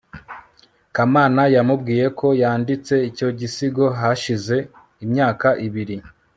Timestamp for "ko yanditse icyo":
2.19-3.27